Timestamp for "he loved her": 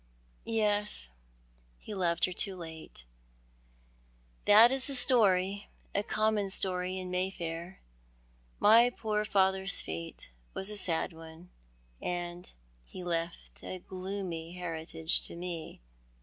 1.77-2.31